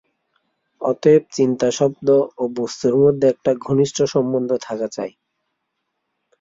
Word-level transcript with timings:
অতএব 0.81 1.23
চিন্তা 1.31 1.67
শব্দ 1.71 2.07
ও 2.37 2.43
বস্তুর 2.55 2.93
মধ্যে 2.97 3.25
একটা 3.29 3.51
ঘনিষ্ঠ 3.65 3.97
সম্বন্ধ 4.13 4.49
থাকা 4.61 4.87
চাই। 4.87 5.11